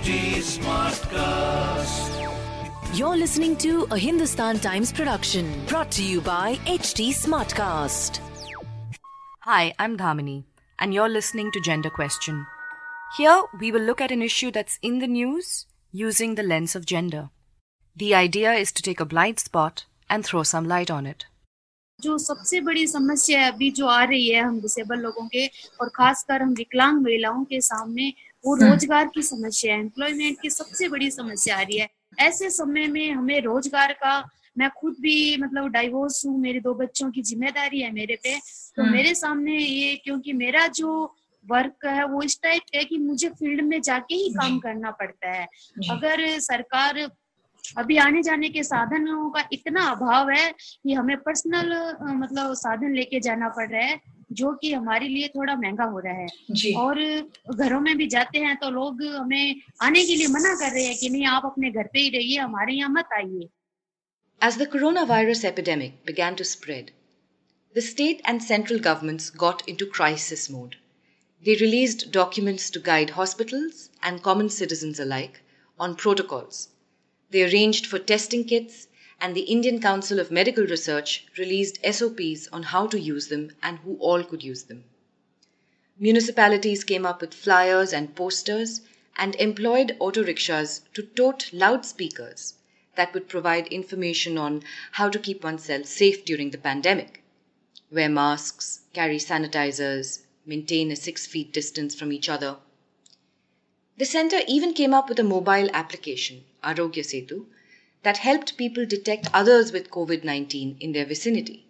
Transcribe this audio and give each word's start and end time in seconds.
Smartcast. 0.00 0.98
You're 2.96 3.18
listening 3.18 3.54
to 3.58 3.86
a 3.90 3.98
Hindustan 3.98 4.58
Times 4.58 4.92
production 4.92 5.52
brought 5.66 5.90
to 5.92 6.02
you 6.02 6.22
by 6.22 6.56
HT 6.64 7.10
Smartcast. 7.10 8.18
Hi, 9.40 9.74
I'm 9.78 9.98
Dhamini, 9.98 10.44
and 10.78 10.94
you're 10.94 11.10
listening 11.10 11.52
to 11.52 11.60
Gender 11.60 11.90
Question. 11.90 12.46
Here, 13.18 13.42
we 13.60 13.70
will 13.70 13.82
look 13.82 14.00
at 14.00 14.10
an 14.10 14.22
issue 14.22 14.50
that's 14.50 14.78
in 14.80 15.00
the 15.00 15.06
news 15.06 15.66
using 15.92 16.34
the 16.34 16.42
lens 16.44 16.74
of 16.74 16.86
gender. 16.86 17.28
The 17.94 18.14
idea 18.14 18.54
is 18.54 18.72
to 18.72 18.82
take 18.82 19.00
a 19.00 19.04
blind 19.04 19.38
spot 19.38 19.84
and 20.08 20.24
throw 20.24 20.44
some 20.44 20.66
light 20.66 20.90
on 20.90 21.04
it. 21.06 21.26
जो 22.00 22.16
सबसे 22.18 22.60
बड़ी 22.60 22.86
समस्या 22.86 23.46
अभी 23.46 23.70
जो 23.76 23.86
आ 23.86 24.02
रही 24.04 24.28
है 24.28 24.40
हम 24.42 24.60
disable 24.60 24.98
लोगों 24.98 25.26
के 25.28 25.46
और 25.80 25.88
खासकर 25.96 26.42
हम 26.42 26.54
विकलांग 26.58 27.02
महिलाओं 27.02 27.44
के 27.44 27.60
सामने 27.60 28.12
वो 28.44 28.54
रोज़गार 28.56 29.10
की 29.14 29.22
समस्या 29.22 29.74
है 29.74 29.80
एम्प्लॉयमेंट 29.80 30.40
की 30.42 30.50
सबसे 30.50 30.88
बड़ी 30.88 31.10
समस्या 31.10 31.56
आ 31.56 31.62
रही 31.62 31.78
है। 31.78 31.88
ऐसे 32.18 32.50
समय 32.50 32.86
में 32.88 33.10
हमें 33.10 33.40
रोज़गार 33.42 33.92
का 33.94 34.18
मैं 34.58 34.68
खुद 34.70 34.94
भी 35.00 35.36
मतलब 35.36 35.66
डाइवोर्स 35.72 36.24
हूँ 36.26 36.38
मेरे 36.40 36.60
दो 36.60 36.74
बच्चों 36.74 37.10
की 37.10 37.22
ज़िम्मेदारी 37.22 37.80
है 37.80 37.90
मेरे 37.92 38.16
पे 38.24 38.36
तो 38.76 38.84
मेरे 38.84 39.14
सामने 39.14 39.56
ये 39.56 39.94
क्योंकि 40.04 40.32
मेरा 40.34 40.66
जो 40.74 40.90
वर्क 41.46 41.86
है 41.86 42.04
वो 42.06 42.22
इस 42.22 42.38
टाइप 42.42 42.62
है 42.74 42.84
कि 42.84 42.98
मुझे 42.98 43.28
फ़ील्ड 43.30 43.60
में 43.64 43.80
जाके 43.82 44.14
ही 44.14 44.28
काम 44.30 44.58
करना 44.58 44.90
पड़ता 44.92 45.30
है। 45.30 45.46
अगर 45.90 46.38
सरकार 46.40 46.98
अभी 47.78 47.96
आने 47.98 48.22
जाने 48.22 48.48
के 48.48 48.62
साधनों 48.62 49.30
का 49.30 49.44
इतना 49.52 49.84
अभाव 49.90 50.30
है 50.30 50.52
कि 50.52 50.92
हमें 50.92 51.16
पर्सनल 51.18 51.72
मतलब 52.14 52.54
साधन 52.56 52.94
लेके 52.94 53.20
जाना 53.20 53.48
पड़ 53.48 53.68
रहा 53.68 53.82
है 53.82 54.00
जो 54.38 54.52
कि 54.62 54.72
हमारे 54.72 55.08
लिए 55.08 55.28
थोड़ा 55.28 55.54
महँगा 55.54 55.84
हो 55.92 55.98
रहा 55.98 56.14
है 56.14 56.26
जी 56.50 56.72
और 56.80 56.98
घरों 57.54 57.80
में 57.80 57.96
भी 57.96 58.06
जाते 58.06 58.38
हैं 58.38 58.56
तो 58.56 58.70
लोग 58.70 59.02
हमें 59.14 59.54
आने 59.82 60.04
के 60.06 60.16
लिए 60.16 60.26
मना 60.34 60.54
कर 60.60 60.72
रहे 60.72 60.84
हैं 60.84 60.96
कि 60.98 61.08
नहीं 61.08 61.24
आप 61.26 61.46
अपने 61.46 61.70
घर 61.70 61.88
पे 61.92 62.00
ही 62.00 62.08
रहिए 62.18 62.38
हमारे 62.38 62.74
यहाँ 62.74 62.90
मत 62.90 63.18
आइए 63.18 63.48
As 64.42 64.56
the 64.56 64.66
coronavirus 64.66 65.44
epidemic 65.44 65.96
began 66.06 66.36
to 66.36 66.44
spread, 66.44 66.92
the 67.74 67.82
state 67.82 68.22
and 68.24 68.42
central 68.42 68.78
governments 68.78 69.28
got 69.28 69.68
into 69.68 69.86
crisis 69.86 70.48
mode. 70.48 70.76
They 71.44 71.56
released 71.56 72.10
documents 72.10 72.70
to 72.70 72.80
guide 72.80 73.10
hospitals 73.10 73.90
and 74.02 74.22
common 74.22 74.48
citizens 74.48 74.98
alike 74.98 75.42
on 75.78 75.96
protocols. 75.96 76.68
They 77.32 77.42
arranged 77.42 77.86
for 77.86 77.98
testing 77.98 78.44
kits, 78.44 78.88
and 79.20 79.34
the 79.34 79.42
Indian 79.42 79.80
Council 79.80 80.18
of 80.18 80.30
Medical 80.30 80.64
Research 80.64 81.26
released 81.36 81.78
SOPs 81.84 82.48
on 82.52 82.62
how 82.62 82.86
to 82.86 82.98
use 82.98 83.28
them 83.28 83.52
and 83.62 83.78
who 83.80 83.96
all 83.96 84.24
could 84.24 84.42
use 84.42 84.64
them. 84.64 84.84
Municipalities 85.98 86.82
came 86.82 87.04
up 87.04 87.20
with 87.20 87.34
flyers 87.34 87.92
and 87.92 88.14
posters 88.16 88.80
and 89.16 89.34
employed 89.34 89.94
auto 89.98 90.24
rickshaws 90.24 90.80
to 90.94 91.02
tote 91.02 91.52
loudspeakers 91.52 92.54
that 92.94 93.12
would 93.12 93.28
provide 93.28 93.66
information 93.68 94.38
on 94.38 94.62
how 94.92 95.08
to 95.10 95.18
keep 95.18 95.44
oneself 95.44 95.84
safe 95.84 96.24
during 96.24 96.50
the 96.50 96.58
pandemic. 96.58 97.22
Wear 97.90 98.08
masks, 98.08 98.80
carry 98.94 99.18
sanitizers, 99.18 100.20
maintain 100.46 100.90
a 100.90 100.96
six 100.96 101.26
feet 101.26 101.52
distance 101.52 101.94
from 101.94 102.12
each 102.12 102.28
other. 102.28 102.56
The 103.98 104.06
center 104.06 104.40
even 104.48 104.72
came 104.72 104.94
up 104.94 105.10
with 105.10 105.18
a 105.18 105.24
mobile 105.24 105.68
application, 105.74 106.44
Aarogya 106.64 107.04
Setu, 107.04 107.44
that 108.02 108.18
helped 108.18 108.56
people 108.56 108.86
detect 108.86 109.28
others 109.34 109.72
with 109.72 109.90
COVID 109.90 110.24
19 110.24 110.78
in 110.80 110.92
their 110.92 111.04
vicinity. 111.04 111.66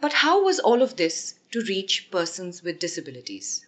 But 0.00 0.12
how 0.14 0.44
was 0.44 0.60
all 0.60 0.82
of 0.82 0.96
this 0.96 1.34
to 1.50 1.60
reach 1.62 2.10
persons 2.10 2.62
with 2.62 2.78
disabilities? 2.78 3.66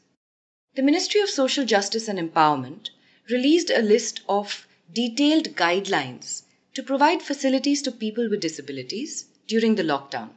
The 0.75 0.83
Ministry 0.83 1.21
of 1.21 1.31
Social 1.31 1.65
Justice 1.65 2.09
and 2.09 2.19
Empowerment 2.19 2.91
released 3.31 3.71
a 3.71 3.83
list 3.83 4.21
of 4.29 4.67
detailed 4.93 5.57
guidelines 5.57 6.43
to 6.75 6.83
provide 6.83 7.23
facilities 7.23 7.83
to 7.83 7.93
people 7.93 8.29
with 8.29 8.41
disabilities 8.41 9.27
during 9.47 9.75
the 9.75 9.83
lockdown. 9.83 10.31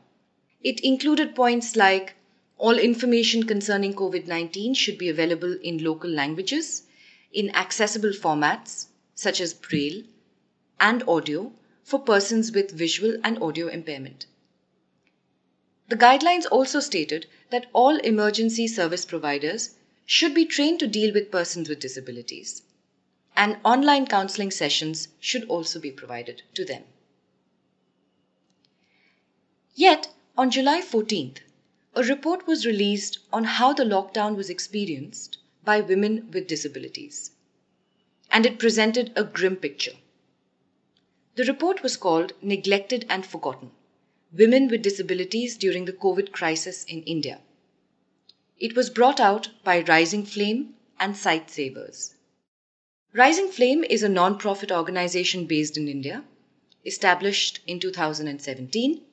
It 0.61 0.79
included 0.79 1.35
points 1.35 1.75
like 1.75 2.15
all 2.57 2.77
information 2.77 3.43
concerning 3.43 3.93
COVID 3.93 4.27
19 4.27 4.73
should 4.73 4.97
be 4.97 5.09
available 5.09 5.57
in 5.61 5.83
local 5.83 6.09
languages, 6.09 6.83
in 7.31 7.55
accessible 7.55 8.09
formats 8.11 8.87
such 9.13 9.39
as 9.39 9.53
Braille 9.53 10.03
and 10.79 11.03
audio 11.07 11.51
for 11.87 11.99
persons 11.99 12.51
with 12.51 12.71
visual 12.71 13.15
and 13.23 13.41
audio 13.41 13.69
impairment. 13.69 14.25
The 15.87 15.95
guidelines 15.95 16.45
also 16.51 16.81
stated 16.81 17.27
that 17.49 17.67
all 17.71 17.95
emergency 17.99 18.67
service 18.67 19.05
providers 19.05 19.75
should 20.05 20.33
be 20.33 20.43
trained 20.43 20.81
to 20.81 20.87
deal 20.87 21.13
with 21.13 21.31
persons 21.31 21.69
with 21.69 21.79
disabilities, 21.79 22.63
and 23.37 23.55
online 23.63 24.05
counseling 24.05 24.51
sessions 24.51 25.07
should 25.21 25.45
also 25.45 25.79
be 25.79 25.91
provided 25.91 26.41
to 26.55 26.65
them. 26.65 26.83
Yet, 29.73 30.09
on 30.37 30.51
July 30.51 30.81
14th, 30.81 31.37
a 31.95 32.03
report 32.03 32.45
was 32.47 32.65
released 32.65 33.19
on 33.31 33.45
how 33.45 33.71
the 33.71 33.85
lockdown 33.85 34.35
was 34.35 34.49
experienced 34.49 35.37
by 35.63 35.79
women 35.79 36.31
with 36.33 36.47
disabilities, 36.47 37.31
and 38.29 38.45
it 38.45 38.59
presented 38.59 39.13
a 39.15 39.23
grim 39.23 39.55
picture. 39.55 39.95
The 41.37 41.45
report 41.45 41.83
was 41.83 41.97
called 41.97 42.33
Neglected 42.41 43.05
and 43.07 43.23
Forgotten 43.23 43.69
Women 44.33 44.69
with 44.69 44.81
Disabilities 44.81 45.55
During 45.55 45.85
the 45.85 45.93
COVID 45.93 46.31
Crisis 46.31 46.83
in 46.85 47.03
India. 47.03 47.41
It 48.57 48.75
was 48.75 48.89
brought 48.89 49.19
out 49.19 49.49
by 49.63 49.81
Rising 49.81 50.25
Flame 50.25 50.73
and 50.99 51.13
Sightsavers. 51.13 52.15
Rising 53.13 53.49
Flame 53.49 53.83
is 53.83 54.01
a 54.01 54.09
non 54.09 54.39
profit 54.39 54.71
organization 54.71 55.45
based 55.45 55.77
in 55.77 55.87
India, 55.87 56.23
established 56.83 57.59
in 57.67 57.79
2017. 57.79 59.03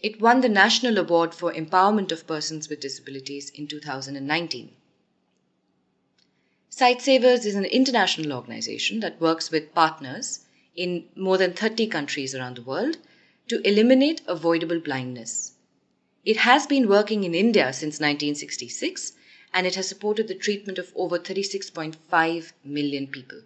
It 0.00 0.22
won 0.22 0.40
the 0.40 0.48
National 0.48 0.96
Award 0.96 1.34
for 1.34 1.52
Empowerment 1.52 2.12
of 2.12 2.26
Persons 2.26 2.70
with 2.70 2.80
Disabilities 2.80 3.50
in 3.50 3.66
2019. 3.66 4.72
Sightsavers 6.70 7.44
is 7.44 7.56
an 7.56 7.66
international 7.66 8.32
organization 8.32 9.00
that 9.00 9.20
works 9.20 9.50
with 9.50 9.74
partners 9.74 10.46
in 10.74 11.08
more 11.16 11.38
than 11.38 11.52
30 11.52 11.86
countries 11.86 12.34
around 12.34 12.56
the 12.56 12.62
world 12.62 12.96
to 13.48 13.66
eliminate 13.68 14.22
avoidable 14.26 14.80
blindness. 14.80 15.52
It 16.24 16.38
has 16.38 16.66
been 16.66 16.88
working 16.88 17.24
in 17.24 17.34
India 17.34 17.72
since 17.72 18.00
1966 18.00 19.12
and 19.52 19.66
it 19.66 19.74
has 19.74 19.88
supported 19.88 20.28
the 20.28 20.34
treatment 20.34 20.78
of 20.78 20.92
over 20.94 21.18
36.5 21.18 22.52
million 22.64 23.06
people. 23.06 23.42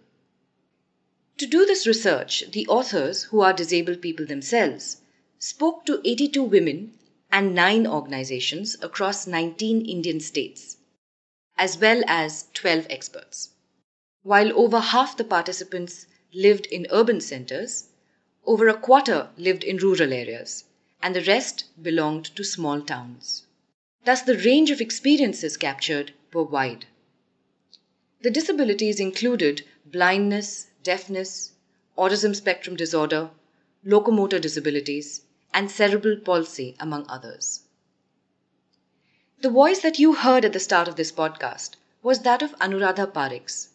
To 1.37 1.45
do 1.45 1.65
this 1.65 1.85
research, 1.85 2.45
the 2.51 2.65
authors, 2.67 3.23
who 3.23 3.41
are 3.41 3.53
disabled 3.53 4.01
people 4.01 4.25
themselves, 4.25 4.97
spoke 5.37 5.85
to 5.85 6.01
82 6.03 6.41
women 6.41 6.97
and 7.31 7.53
9 7.53 7.85
organizations 7.85 8.75
across 8.81 9.27
19 9.27 9.85
Indian 9.85 10.19
states, 10.19 10.77
as 11.57 11.77
well 11.77 12.03
as 12.07 12.45
12 12.53 12.87
experts. 12.89 13.49
While 14.23 14.57
over 14.57 14.79
half 14.79 15.17
the 15.17 15.23
participants 15.23 16.07
lived 16.33 16.65
in 16.67 16.87
urban 16.89 17.21
centers, 17.21 17.89
over 18.45 18.67
a 18.67 18.77
quarter 18.77 19.29
lived 19.37 19.63
in 19.63 19.77
rural 19.77 20.13
areas, 20.13 20.65
and 21.01 21.15
the 21.15 21.23
rest 21.23 21.65
belonged 21.81 22.25
to 22.35 22.43
small 22.43 22.81
towns. 22.81 23.43
Thus, 24.05 24.21
the 24.21 24.37
range 24.37 24.71
of 24.71 24.81
experiences 24.81 25.57
captured 25.57 26.13
were 26.33 26.43
wide. 26.43 26.85
The 28.21 28.31
disabilities 28.31 28.99
included 28.99 29.63
blindness, 29.85 30.67
deafness, 30.83 31.51
autism 31.97 32.35
spectrum 32.35 32.75
disorder, 32.75 33.29
locomotor 33.83 34.39
disabilities, 34.39 35.21
and 35.53 35.69
cerebral 35.69 36.17
palsy, 36.17 36.75
among 36.79 37.05
others. 37.09 37.61
The 39.41 39.49
voice 39.49 39.79
that 39.81 39.99
you 39.99 40.13
heard 40.13 40.45
at 40.45 40.53
the 40.53 40.59
start 40.59 40.87
of 40.87 40.95
this 40.95 41.11
podcast 41.11 41.75
was 42.01 42.21
that 42.21 42.41
of 42.41 42.57
Anuradha 42.59 43.13
Pariks. 43.13 43.69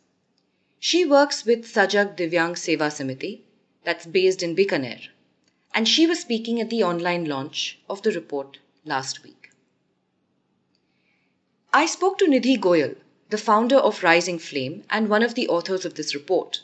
She 0.85 1.05
works 1.05 1.45
with 1.45 1.65
Sajag 1.73 2.17
Divyang 2.17 2.57
Seva 2.57 2.91
Samiti, 2.91 3.43
that's 3.85 4.05
based 4.05 4.43
in 4.43 4.57
Bikaner, 4.57 4.99
and 5.73 5.87
she 5.87 6.09
was 6.09 6.19
speaking 6.19 6.61
at 6.61 6.71
the 6.71 6.83
online 6.83 7.25
launch 7.27 7.79
of 7.89 8.03
the 8.03 8.11
report 8.11 8.59
last 8.85 9.23
week. 9.23 9.51
I 11.73 11.87
spoke 11.87 12.19
to 12.19 12.27
Nidhi 12.27 12.59
Goyal, 12.59 12.97
the 13.31 13.39
founder 13.39 13.77
of 13.77 14.03
Rising 14.03 14.41
Flame 14.41 14.83
and 14.91 15.09
one 15.09 15.23
of 15.23 15.37
the 15.37 15.47
authors 15.47 15.85
of 15.85 15.95
this 15.95 16.17
report, 16.17 16.63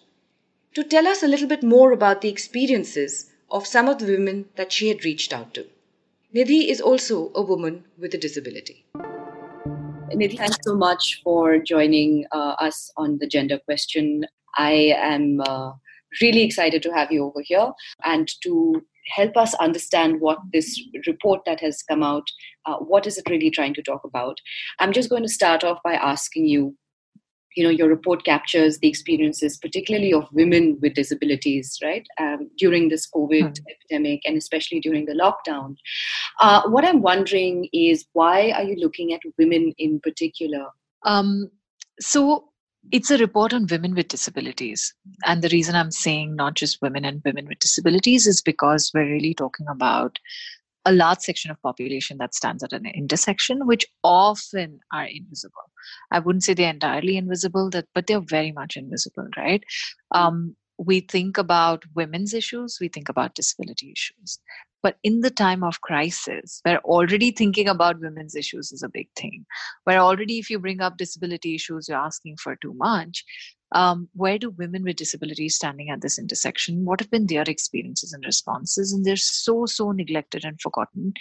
to 0.75 0.82
tell 0.82 1.06
us 1.06 1.23
a 1.23 1.29
little 1.29 1.47
bit 1.47 1.62
more 1.62 1.93
about 1.93 2.20
the 2.20 2.29
experiences 2.29 3.31
of 3.53 3.69
some 3.69 3.88
of 3.88 4.00
the 4.00 4.06
women 4.06 4.49
that 4.56 4.73
she 4.73 4.88
had 4.88 5.05
reached 5.05 5.32
out 5.32 5.55
to. 5.55 5.65
Nidhi 6.35 6.67
is 6.67 6.81
also 6.81 7.31
a 7.37 7.43
woman 7.43 7.85
with 7.97 8.12
a 8.15 8.19
disability. 8.19 8.85
Nidhi, 10.19 10.37
thanks 10.37 10.56
so 10.65 10.75
much 10.75 11.20
for 11.23 11.59
joining 11.59 12.26
uh, 12.32 12.55
us 12.59 12.91
on 12.97 13.19
the 13.20 13.26
gender 13.29 13.61
question. 13.65 14.25
I 14.56 14.93
am 14.97 15.41
uh, 15.41 15.73
really 16.20 16.43
excited 16.43 16.82
to 16.82 16.91
have 16.91 17.12
you 17.12 17.25
over 17.25 17.41
here 17.41 17.70
and 18.05 18.29
to 18.43 18.82
help 19.15 19.37
us 19.37 19.55
understand 19.55 20.20
what 20.20 20.38
this 20.53 20.81
report 21.06 21.43
that 21.47 21.61
has 21.61 21.85
come 21.85 22.03
out 22.03 22.25
uh, 22.67 22.76
what 22.79 23.06
is 23.06 23.17
it 23.17 23.31
really 23.31 23.50
trying 23.50 23.73
to 23.73 23.82
talk 23.82 24.03
about 24.05 24.37
i'm 24.81 24.93
just 24.93 25.09
going 25.09 25.23
to 25.23 25.29
start 25.29 25.65
off 25.65 25.79
by 25.82 25.94
asking 25.94 26.44
you 26.44 26.76
you 27.56 27.64
know 27.64 27.70
your 27.70 27.88
report 27.88 28.24
captures 28.24 28.78
the 28.78 28.88
experiences 28.88 29.56
particularly 29.56 30.12
of 30.12 30.28
women 30.32 30.78
with 30.80 30.94
disabilities 30.94 31.78
right 31.82 32.06
um, 32.20 32.48
during 32.58 32.88
this 32.88 33.08
covid 33.10 33.52
mm. 33.52 33.64
epidemic 33.70 34.20
and 34.24 34.36
especially 34.36 34.80
during 34.80 35.04
the 35.06 35.14
lockdown. 35.14 35.76
Uh, 36.40 36.62
what 36.68 36.84
i'm 36.84 37.02
wondering 37.02 37.68
is 37.72 38.06
why 38.12 38.50
are 38.52 38.64
you 38.64 38.76
looking 38.76 39.12
at 39.12 39.20
women 39.38 39.72
in 39.78 40.00
particular? 40.00 40.66
Um, 41.04 41.50
so 42.00 42.48
it's 42.92 43.10
a 43.10 43.18
report 43.18 43.52
on 43.52 43.66
women 43.66 43.94
with 43.94 44.08
disabilities. 44.08 44.94
And 45.24 45.42
the 45.42 45.48
reason 45.50 45.74
i'm 45.74 45.90
saying 45.90 46.36
not 46.36 46.54
just 46.54 46.82
women 46.82 47.04
and 47.04 47.22
women 47.24 47.46
with 47.46 47.58
disabilities 47.58 48.26
is 48.26 48.40
because 48.40 48.90
we're 48.94 49.10
really 49.10 49.34
talking 49.34 49.66
about 49.68 50.18
a 50.84 50.92
large 50.92 51.19
section 51.19 51.50
of 51.50 51.60
population 51.62 52.19
that 52.19 52.34
stands 52.34 52.62
at 52.62 52.72
an 52.72 52.86
intersection 52.86 53.66
which 53.66 53.86
often 54.02 54.80
are 54.92 55.04
invisible. 55.04 55.70
I 56.10 56.19
wouldn't 56.19 56.44
say 56.44 56.54
they're 56.54 56.70
entirely 56.70 57.16
invisible 57.16 57.70
that 57.70 57.86
but 57.94 58.06
they're 58.06 58.20
very 58.20 58.52
much 58.52 58.76
invisible 58.76 59.28
right? 59.36 59.62
Um, 60.12 60.56
we 60.78 61.00
think 61.00 61.36
about 61.36 61.84
women's 61.94 62.32
issues 62.32 62.78
we 62.80 62.88
think 62.88 63.08
about 63.08 63.34
disability 63.34 63.92
issues. 63.92 64.38
But 64.80 64.96
in 65.02 65.20
the 65.20 65.30
time 65.30 65.64
of 65.64 65.80
crisis 65.80 66.60
where 66.62 66.78
already 66.81 67.32
thinking 67.32 67.69
about 67.69 68.00
women's 68.00 68.36
issues 68.36 68.70
is 68.70 68.82
a 68.84 68.88
big 68.88 69.08
thing 69.16 69.44
where 69.84 69.98
already 69.98 70.38
if 70.38 70.48
you 70.50 70.58
bring 70.60 70.81
up 70.81 70.96
disability 70.96 71.56
issues 71.56 71.88
you're 71.88 71.98
asking 71.98 72.36
for 72.36 72.54
too 72.56 72.74
much 72.74 73.24
um, 73.73 74.09
where 74.15 74.38
do 74.38 74.50
women 74.50 74.82
with 74.82 74.97
disabilities 74.97 75.56
standing 75.56 75.91
at 75.91 76.00
this 76.00 76.19
intersection? 76.19 76.85
What 76.85 77.00
have 77.00 77.11
been 77.11 77.26
their 77.26 77.43
experiences 77.43 78.12
and 78.12 78.25
responses? 78.25 78.93
And 78.93 79.05
they're 79.05 79.17
so 79.17 79.67
so 79.67 79.93
neglected 79.93 80.44
and 80.44 80.61
forgotten 80.61 81.12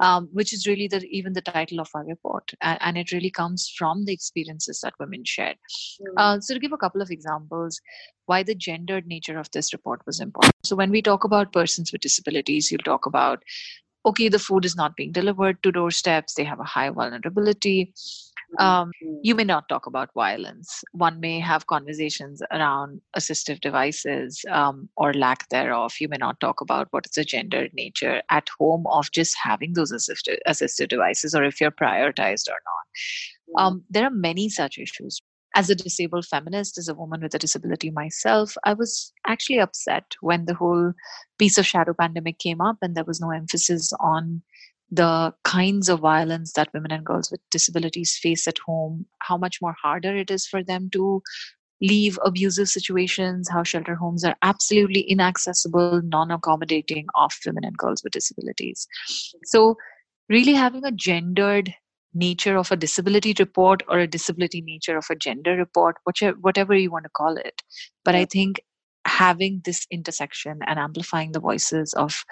um, 0.00 0.28
which 0.32 0.52
is 0.52 0.66
really 0.66 0.88
the 0.88 1.04
even 1.10 1.32
the 1.32 1.40
title 1.40 1.80
of 1.80 1.88
our 1.94 2.04
report. 2.04 2.52
And, 2.60 2.98
it 3.00 3.12
really 3.12 3.30
comes 3.30 3.72
from 3.78 4.04
the 4.04 4.12
experiences 4.12 4.80
that 4.82 4.94
women 4.98 5.24
shared. 5.24 5.56
Uh, 6.16 6.40
so 6.40 6.54
to 6.54 6.60
give 6.60 6.72
a 6.72 6.76
couple 6.76 7.00
of 7.00 7.10
examples 7.10 7.80
why 8.26 8.42
the 8.42 8.54
gendered 8.54 9.06
nature 9.06 9.38
of 9.38 9.50
this 9.52 9.72
report 9.72 10.02
was 10.06 10.20
important. 10.20 10.54
So 10.64 10.76
when 10.76 10.90
we 10.90 11.02
talk 11.02 11.24
about 11.24 11.52
persons 11.52 11.92
with 11.92 12.00
disabilities 12.00 12.70
you'll 12.70 12.80
talk 12.80 13.06
about 13.06 13.42
okay 14.06 14.28
the 14.28 14.38
food 14.38 14.64
is 14.64 14.76
not 14.76 14.96
being 14.96 15.12
delivered 15.12 15.62
to 15.62 15.70
doorsteps 15.70 16.34
they 16.34 16.44
have 16.44 16.60
a 16.60 16.64
high 16.64 16.88
vulnerability 16.88 17.92
um, 18.58 18.90
you 19.22 19.34
may 19.34 19.44
not 19.44 19.68
talk 19.68 19.86
about 19.86 20.10
violence. 20.14 20.82
One 20.92 21.20
may 21.20 21.38
have 21.40 21.66
conversations 21.66 22.42
around 22.50 23.00
assistive 23.16 23.60
devices 23.60 24.40
um, 24.50 24.88
or 24.96 25.12
lack 25.14 25.48
thereof. 25.50 25.94
You 26.00 26.08
may 26.08 26.16
not 26.16 26.40
talk 26.40 26.60
about 26.60 26.88
what 26.90 27.06
is 27.06 27.12
the 27.12 27.24
gender 27.24 27.68
nature 27.72 28.22
at 28.30 28.48
home 28.58 28.86
of 28.88 29.10
just 29.12 29.36
having 29.42 29.74
those 29.74 29.92
assistive, 29.92 30.38
assistive 30.48 30.88
devices 30.88 31.34
or 31.34 31.44
if 31.44 31.60
you're 31.60 31.70
prioritized 31.70 32.48
or 32.48 32.58
not. 32.64 33.62
Um, 33.62 33.84
there 33.88 34.04
are 34.04 34.10
many 34.10 34.48
such 34.48 34.78
issues. 34.78 35.20
As 35.56 35.68
a 35.68 35.74
disabled 35.74 36.26
feminist, 36.26 36.78
as 36.78 36.88
a 36.88 36.94
woman 36.94 37.22
with 37.22 37.34
a 37.34 37.38
disability 37.38 37.90
myself, 37.90 38.54
I 38.64 38.72
was 38.72 39.12
actually 39.26 39.58
upset 39.58 40.04
when 40.20 40.44
the 40.44 40.54
whole 40.54 40.92
piece 41.38 41.58
of 41.58 41.66
shadow 41.66 41.92
pandemic 41.92 42.38
came 42.38 42.60
up 42.60 42.76
and 42.82 42.94
there 42.94 43.04
was 43.04 43.20
no 43.20 43.32
emphasis 43.32 43.92
on 43.98 44.42
the 44.90 45.32
kinds 45.44 45.88
of 45.88 46.00
violence 46.00 46.52
that 46.54 46.68
women 46.74 46.90
and 46.90 47.04
girls 47.04 47.30
with 47.30 47.40
disabilities 47.50 48.18
face 48.20 48.48
at 48.48 48.58
home, 48.58 49.06
how 49.20 49.36
much 49.36 49.58
more 49.62 49.74
harder 49.80 50.16
it 50.16 50.30
is 50.30 50.46
for 50.46 50.62
them 50.62 50.90
to 50.92 51.22
leave 51.80 52.18
abusive 52.24 52.68
situations, 52.68 53.48
how 53.48 53.62
shelter 53.62 53.94
homes 53.94 54.24
are 54.24 54.36
absolutely 54.42 55.00
inaccessible, 55.02 56.02
non 56.04 56.30
accommodating 56.30 57.06
of 57.14 57.32
women 57.46 57.64
and 57.64 57.76
girls 57.76 58.02
with 58.02 58.12
disabilities. 58.12 58.86
So, 59.44 59.76
really 60.28 60.54
having 60.54 60.84
a 60.84 60.92
gendered 60.92 61.74
nature 62.12 62.56
of 62.56 62.72
a 62.72 62.76
disability 62.76 63.34
report 63.38 63.82
or 63.88 63.98
a 64.00 64.06
disability 64.06 64.60
nature 64.60 64.96
of 64.96 65.06
a 65.10 65.14
gender 65.14 65.56
report, 65.56 65.96
whichever, 66.04 66.36
whatever 66.40 66.74
you 66.74 66.90
want 66.90 67.04
to 67.04 67.10
call 67.10 67.36
it. 67.36 67.62
But 68.04 68.14
I 68.14 68.24
think 68.24 68.60
having 69.06 69.62
this 69.64 69.86
intersection 69.90 70.58
and 70.66 70.78
amplifying 70.78 71.32
the 71.32 71.40
voices 71.40 71.94
of 71.94 72.24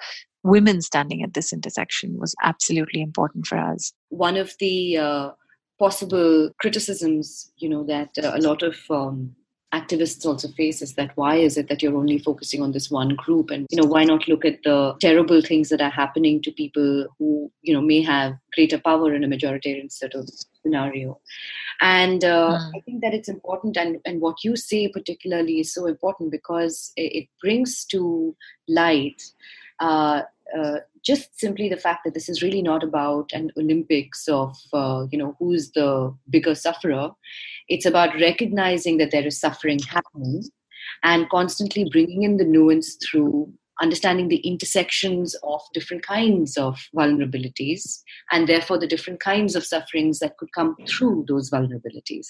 women 0.43 0.81
standing 0.81 1.23
at 1.23 1.33
this 1.33 1.51
intersection 1.53 2.17
was 2.17 2.35
absolutely 2.43 3.01
important 3.01 3.47
for 3.47 3.57
us. 3.57 3.91
One 4.09 4.37
of 4.37 4.53
the 4.59 4.97
uh, 4.97 5.31
possible 5.77 6.51
criticisms, 6.59 7.51
you 7.57 7.69
know, 7.69 7.83
that 7.85 8.09
uh, 8.21 8.31
a 8.35 8.41
lot 8.41 8.63
of 8.63 8.75
um, 8.89 9.35
activists 9.73 10.25
also 10.25 10.47
face 10.49 10.81
is 10.81 10.95
that 10.95 11.11
why 11.15 11.35
is 11.35 11.55
it 11.55 11.67
that 11.69 11.83
you're 11.83 11.95
only 11.95 12.17
focusing 12.17 12.61
on 12.61 12.71
this 12.71 12.89
one 12.89 13.15
group 13.15 13.51
and 13.51 13.67
you 13.69 13.79
know 13.79 13.87
why 13.87 14.03
not 14.03 14.27
look 14.27 14.43
at 14.43 14.57
the 14.63 14.95
terrible 14.99 15.41
things 15.41 15.69
that 15.69 15.81
are 15.81 15.91
happening 15.91 16.41
to 16.41 16.51
people 16.51 17.05
who 17.19 17.51
you 17.61 17.73
know 17.73 17.81
may 17.81 18.01
have 18.01 18.33
greater 18.55 18.79
power 18.79 19.13
in 19.13 19.23
a 19.23 19.27
majoritarian 19.27 19.91
sort 19.91 20.15
of 20.15 20.27
scenario 20.63 21.19
and 21.81 22.23
uh, 22.23 22.57
mm. 22.57 22.71
i 22.75 22.79
think 22.79 23.01
that 23.01 23.13
it's 23.13 23.29
important 23.29 23.77
and, 23.77 23.99
and 24.05 24.21
what 24.21 24.43
you 24.43 24.55
say 24.55 24.87
particularly 24.87 25.59
is 25.59 25.71
so 25.71 25.85
important 25.85 26.31
because 26.31 26.91
it, 26.95 27.23
it 27.23 27.27
brings 27.39 27.85
to 27.85 28.35
light 28.67 29.21
uh, 29.79 30.23
uh, 30.57 30.77
just 31.03 31.39
simply 31.39 31.69
the 31.69 31.77
fact 31.77 32.01
that 32.03 32.13
this 32.13 32.27
is 32.27 32.41
really 32.41 32.61
not 32.61 32.83
about 32.83 33.31
an 33.33 33.51
Olympics 33.57 34.27
of 34.27 34.57
uh, 34.73 35.05
you 35.11 35.17
know 35.17 35.35
who's 35.39 35.71
the 35.71 36.15
bigger 36.29 36.55
sufferer. 36.55 37.11
It's 37.67 37.85
about 37.85 38.15
recognizing 38.15 38.97
that 38.97 39.11
there 39.11 39.25
is 39.25 39.39
suffering 39.39 39.79
happening, 39.79 40.43
and 41.03 41.29
constantly 41.29 41.87
bringing 41.91 42.23
in 42.23 42.37
the 42.37 42.45
nuance 42.45 42.97
through 43.09 43.53
understanding 43.81 44.27
the 44.27 44.37
intersections 44.37 45.35
of 45.43 45.61
different 45.73 46.05
kinds 46.05 46.57
of 46.57 46.77
vulnerabilities 46.93 47.99
and 48.31 48.45
therefore 48.45 48.77
the 48.77 48.87
different 48.87 49.21
kinds 49.21 49.55
of 49.55 49.65
sufferings 49.65 50.19
that 50.19 50.37
could 50.37 50.51
come 50.53 50.75
through 50.85 51.23
those 51.29 51.49
vulnerabilities 51.49 52.27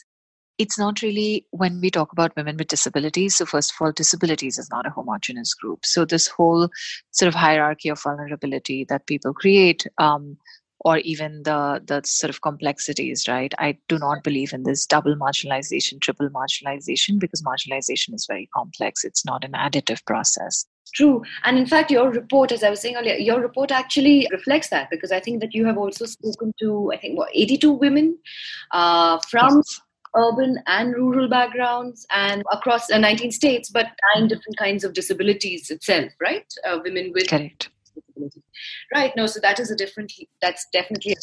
it's 0.59 0.77
not 0.77 1.01
really 1.01 1.45
when 1.51 1.79
we 1.79 1.89
talk 1.89 2.11
about 2.11 2.35
women 2.35 2.57
with 2.57 2.67
disabilities. 2.67 3.37
So, 3.37 3.45
first 3.45 3.71
of 3.71 3.77
all, 3.81 3.93
disabilities 3.93 4.59
is 4.59 4.69
not 4.69 4.85
a 4.85 4.91
homogenous 4.91 5.53
group. 5.53 5.85
So, 5.85 6.05
this 6.05 6.27
whole 6.27 6.69
sort 7.11 7.27
of 7.27 7.33
hierarchy 7.33 7.89
of 7.89 8.01
vulnerability 8.01 8.85
that 8.89 9.07
people 9.07 9.33
create, 9.33 9.87
um, 9.97 10.37
or 10.81 10.97
even 10.99 11.43
the 11.43 11.81
the 11.85 12.01
sort 12.05 12.29
of 12.29 12.41
complexities, 12.41 13.25
right? 13.27 13.53
I 13.57 13.77
do 13.87 13.97
not 13.97 14.21
believe 14.21 14.51
in 14.51 14.63
this 14.63 14.85
double 14.85 15.15
marginalization, 15.15 16.01
triple 16.01 16.29
marginalization, 16.29 17.19
because 17.19 17.41
marginalization 17.41 18.13
is 18.13 18.25
very 18.27 18.49
complex. 18.53 19.05
It's 19.05 19.25
not 19.25 19.45
an 19.45 19.53
additive 19.53 20.05
process. 20.05 20.65
True. 20.93 21.23
And 21.45 21.57
in 21.57 21.67
fact, 21.67 21.91
your 21.91 22.09
report, 22.09 22.51
as 22.51 22.63
I 22.63 22.69
was 22.69 22.81
saying 22.81 22.95
earlier, 22.97 23.15
your 23.15 23.39
report 23.39 23.71
actually 23.71 24.27
reflects 24.31 24.69
that 24.69 24.89
because 24.89 25.11
I 25.11 25.19
think 25.19 25.39
that 25.39 25.53
you 25.53 25.65
have 25.67 25.77
also 25.77 26.05
spoken 26.05 26.51
to, 26.59 26.91
I 26.91 26.97
think, 26.97 27.17
what, 27.17 27.29
82 27.33 27.71
women 27.71 28.17
uh, 28.71 29.19
from 29.29 29.57
yes 29.57 29.79
urban 30.15 30.57
and 30.67 30.93
rural 30.95 31.27
backgrounds 31.27 32.05
and 32.11 32.43
across 32.51 32.89
uh, 32.91 32.97
19 32.97 33.31
states, 33.31 33.69
but 33.69 33.87
nine 34.15 34.27
different 34.27 34.57
kinds 34.57 34.83
of 34.83 34.93
disabilities 34.93 35.69
itself, 35.69 36.11
right? 36.21 36.45
Uh, 36.67 36.79
women 36.83 37.11
with 37.13 37.29
Correct. 37.29 37.69
disabilities. 37.95 38.43
Right. 38.93 39.15
No, 39.15 39.27
so 39.27 39.39
that 39.41 39.59
is 39.59 39.71
a 39.71 39.75
different, 39.75 40.11
that's 40.41 40.67
definitely, 40.73 41.15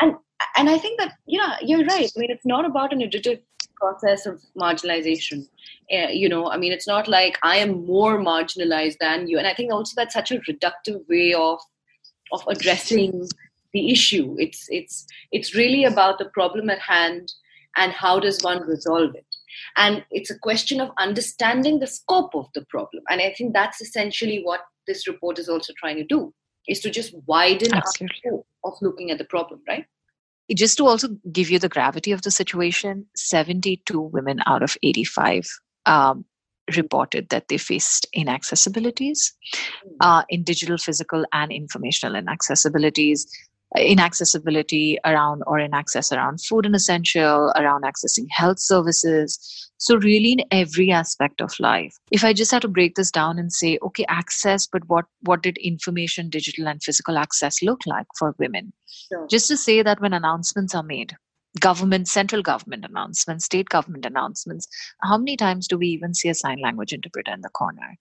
and, 0.00 0.14
and 0.56 0.68
I 0.68 0.78
think 0.78 1.00
that, 1.00 1.14
yeah, 1.26 1.56
you're 1.62 1.84
right. 1.84 2.10
I 2.14 2.18
mean, 2.18 2.30
it's 2.30 2.46
not 2.46 2.64
about 2.64 2.92
an 2.92 3.00
additive 3.00 3.40
process 3.76 4.26
of 4.26 4.42
marginalization. 4.60 5.46
Uh, 5.92 6.08
you 6.08 6.28
know, 6.28 6.50
I 6.50 6.56
mean, 6.56 6.72
it's 6.72 6.86
not 6.86 7.08
like 7.08 7.38
I 7.42 7.56
am 7.58 7.86
more 7.86 8.18
marginalized 8.18 8.96
than 9.00 9.28
you. 9.28 9.38
And 9.38 9.46
I 9.46 9.54
think 9.54 9.72
also 9.72 9.94
that's 9.96 10.14
such 10.14 10.30
a 10.30 10.40
reductive 10.40 11.08
way 11.08 11.34
of, 11.34 11.58
of 12.32 12.42
addressing 12.48 13.28
the 13.72 13.90
issue. 13.90 14.36
It's, 14.38 14.66
it's, 14.68 15.06
it's 15.32 15.54
really 15.54 15.84
about 15.84 16.18
the 16.18 16.26
problem 16.26 16.70
at 16.70 16.80
hand 16.80 17.32
and 17.76 17.92
how 17.92 18.18
does 18.18 18.42
one 18.42 18.66
resolve 18.66 19.14
it 19.14 19.26
and 19.76 20.04
it's 20.10 20.30
a 20.30 20.38
question 20.38 20.80
of 20.80 20.90
understanding 20.98 21.78
the 21.78 21.86
scope 21.86 22.34
of 22.34 22.46
the 22.54 22.64
problem 22.68 23.02
and 23.08 23.20
i 23.20 23.32
think 23.36 23.52
that's 23.52 23.80
essentially 23.80 24.40
what 24.42 24.60
this 24.86 25.06
report 25.08 25.38
is 25.38 25.48
also 25.48 25.72
trying 25.78 25.96
to 25.96 26.04
do 26.04 26.32
is 26.68 26.80
to 26.80 26.90
just 26.90 27.14
widen 27.26 27.74
Absolutely. 27.74 28.16
our 28.26 28.32
scope 28.32 28.46
of 28.64 28.74
looking 28.82 29.10
at 29.10 29.18
the 29.18 29.24
problem 29.24 29.60
right 29.68 29.86
just 30.54 30.76
to 30.76 30.86
also 30.86 31.08
give 31.32 31.50
you 31.50 31.58
the 31.58 31.68
gravity 31.68 32.12
of 32.12 32.22
the 32.22 32.30
situation 32.30 33.06
72 33.16 34.00
women 34.00 34.40
out 34.46 34.62
of 34.62 34.76
85 34.82 35.46
um, 35.86 36.24
reported 36.76 37.28
that 37.28 37.48
they 37.48 37.58
faced 37.58 38.06
inaccessibilities 38.16 39.32
hmm. 39.84 39.90
uh, 40.00 40.22
in 40.28 40.42
digital 40.42 40.78
physical 40.78 41.24
and 41.32 41.52
informational 41.52 42.20
inaccessibilities 42.20 43.26
inaccessibility 43.76 44.98
around 45.04 45.42
or 45.46 45.58
in 45.58 45.74
access 45.74 46.12
around 46.12 46.40
food 46.40 46.66
and 46.66 46.74
essential, 46.74 47.52
around 47.56 47.84
accessing 47.84 48.26
health 48.30 48.58
services. 48.60 49.38
So, 49.78 49.96
really, 49.96 50.32
in 50.32 50.44
every 50.50 50.90
aspect 50.90 51.40
of 51.42 51.52
life. 51.60 51.94
If 52.10 52.24
I 52.24 52.32
just 52.32 52.50
had 52.50 52.62
to 52.62 52.68
break 52.68 52.94
this 52.94 53.10
down 53.10 53.38
and 53.38 53.52
say, 53.52 53.78
okay, 53.82 54.06
access, 54.08 54.66
but 54.66 54.82
what, 54.86 55.04
what 55.22 55.42
did 55.42 55.58
information, 55.58 56.30
digital, 56.30 56.66
and 56.66 56.82
physical 56.82 57.18
access 57.18 57.62
look 57.62 57.80
like 57.86 58.06
for 58.18 58.34
women? 58.38 58.72
Sure. 58.86 59.26
Just 59.28 59.48
to 59.48 59.56
say 59.56 59.82
that 59.82 60.00
when 60.00 60.14
announcements 60.14 60.74
are 60.74 60.82
made, 60.82 61.14
government, 61.60 62.08
central 62.08 62.42
government 62.42 62.84
announcements, 62.84 63.44
state 63.44 63.68
government 63.68 64.06
announcements, 64.06 64.68
how 65.02 65.18
many 65.18 65.36
times 65.36 65.68
do 65.68 65.78
we 65.78 65.88
even 65.88 66.14
see 66.14 66.28
a 66.28 66.34
sign 66.34 66.60
language 66.60 66.92
interpreter 66.92 67.32
in 67.32 67.40
the 67.40 67.48
corner? 67.48 67.96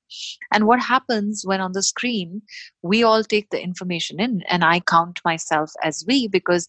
And 0.51 0.67
what 0.67 0.79
happens 0.79 1.43
when 1.45 1.61
on 1.61 1.73
the 1.73 1.83
screen 1.83 2.41
we 2.81 3.03
all 3.03 3.23
take 3.23 3.49
the 3.49 3.61
information 3.61 4.19
in, 4.19 4.43
and 4.47 4.63
I 4.63 4.79
count 4.79 5.21
myself 5.25 5.71
as 5.83 6.03
we 6.07 6.27
because 6.27 6.67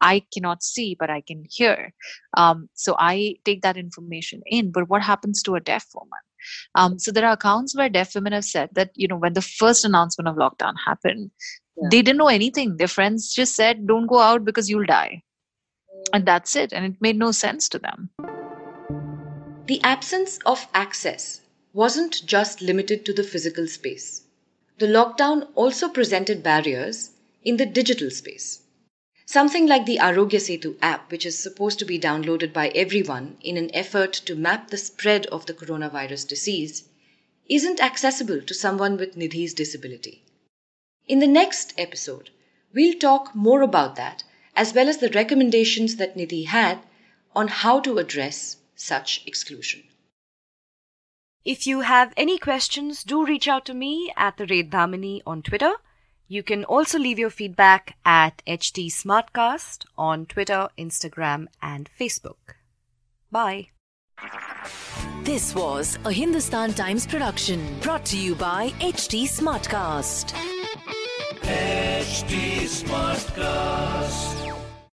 I 0.00 0.22
cannot 0.32 0.62
see, 0.62 0.96
but 0.98 1.10
I 1.10 1.20
can 1.20 1.44
hear. 1.50 1.92
Um, 2.36 2.68
so 2.74 2.94
I 2.98 3.36
take 3.44 3.62
that 3.62 3.76
information 3.76 4.42
in. 4.46 4.70
But 4.70 4.88
what 4.88 5.02
happens 5.02 5.42
to 5.42 5.56
a 5.56 5.60
deaf 5.60 5.86
woman? 5.94 6.20
Um, 6.76 6.98
so 6.98 7.10
there 7.10 7.26
are 7.26 7.32
accounts 7.32 7.76
where 7.76 7.88
deaf 7.88 8.14
women 8.14 8.32
have 8.32 8.44
said 8.44 8.70
that, 8.74 8.90
you 8.94 9.08
know, 9.08 9.16
when 9.16 9.32
the 9.32 9.42
first 9.42 9.84
announcement 9.84 10.28
of 10.28 10.36
lockdown 10.36 10.74
happened, 10.86 11.30
yeah. 11.76 11.88
they 11.90 12.02
didn't 12.02 12.18
know 12.18 12.28
anything. 12.28 12.76
Their 12.76 12.88
friends 12.88 13.34
just 13.34 13.56
said, 13.56 13.86
don't 13.86 14.06
go 14.06 14.20
out 14.20 14.44
because 14.44 14.70
you'll 14.70 14.86
die. 14.86 15.22
And 16.12 16.24
that's 16.26 16.56
it. 16.56 16.72
And 16.72 16.84
it 16.84 17.00
made 17.00 17.18
no 17.18 17.32
sense 17.32 17.68
to 17.70 17.78
them. 17.78 18.10
The 19.66 19.80
absence 19.82 20.38
of 20.46 20.66
access 20.72 21.42
wasn't 21.72 22.24
just 22.24 22.62
limited 22.62 23.04
to 23.04 23.12
the 23.12 23.22
physical 23.22 23.66
space. 23.66 24.22
The 24.78 24.86
lockdown 24.86 25.48
also 25.54 25.88
presented 25.88 26.42
barriers 26.42 27.10
in 27.42 27.56
the 27.56 27.66
digital 27.66 28.10
space. 28.10 28.62
Something 29.26 29.66
like 29.66 29.84
the 29.84 29.98
Aarogya 29.98 30.40
Setu 30.40 30.76
app, 30.80 31.10
which 31.10 31.26
is 31.26 31.38
supposed 31.38 31.78
to 31.80 31.84
be 31.84 31.98
downloaded 31.98 32.52
by 32.52 32.68
everyone 32.68 33.36
in 33.42 33.58
an 33.58 33.70
effort 33.74 34.14
to 34.24 34.34
map 34.34 34.70
the 34.70 34.78
spread 34.78 35.26
of 35.26 35.44
the 35.44 35.52
coronavirus 35.52 36.26
disease, 36.26 36.84
isn't 37.46 37.82
accessible 37.82 38.40
to 38.40 38.54
someone 38.54 38.96
with 38.96 39.16
Nidhi's 39.16 39.52
disability. 39.52 40.24
In 41.06 41.18
the 41.18 41.26
next 41.26 41.74
episode, 41.76 42.30
we'll 42.72 42.98
talk 42.98 43.34
more 43.34 43.60
about 43.60 43.96
that 43.96 44.24
as 44.58 44.74
well 44.74 44.90
as 44.90 44.98
the 44.98 45.08
recommendations 45.14 45.96
that 45.96 46.18
Nidhi 46.18 46.44
had 46.44 46.80
on 47.34 47.48
how 47.48 47.80
to 47.80 47.96
address 47.96 48.58
such 48.76 49.22
exclusion. 49.26 49.84
If 51.46 51.66
you 51.66 51.80
have 51.80 52.12
any 52.14 52.38
questions, 52.38 53.02
do 53.02 53.24
reach 53.24 53.48
out 53.48 53.64
to 53.64 53.74
me 53.74 54.12
at 54.18 54.36
the 54.36 54.46
Red 54.46 54.70
Dhamini 54.70 55.22
on 55.26 55.40
Twitter 55.40 55.72
you 56.30 56.42
can 56.42 56.64
also 56.64 56.98
leave 56.98 57.18
your 57.18 57.30
feedback 57.30 57.96
at 58.04 58.42
HT 58.46 58.92
Smartcast 58.92 59.86
on 59.96 60.26
Twitter, 60.26 60.68
Instagram, 60.78 61.46
and 61.62 61.88
Facebook. 61.98 62.56
Bye. 63.32 63.68
This 65.22 65.54
was 65.54 65.98
a 66.04 66.12
Hindustan 66.12 66.74
Times 66.74 67.06
production 67.06 67.78
brought 67.80 68.04
to 68.06 68.18
you 68.18 68.34
by 68.34 68.70
HT 68.80 69.22
Smartcast. 69.24 70.34
HT 71.42 72.66
Smartcast. 72.84 74.47